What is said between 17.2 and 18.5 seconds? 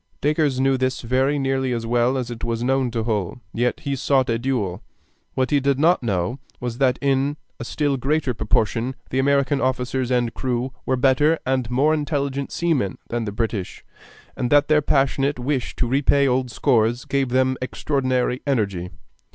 them extraordinary